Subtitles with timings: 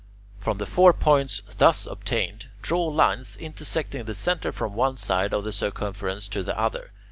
[0.39, 5.43] From the four points thus obtained draw lines intersecting the centre from one side of
[5.43, 6.89] the circumference to the other.